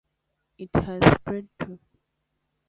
It 0.57 0.71
has 0.77 1.03
spread 1.13 1.47
to 1.59 1.77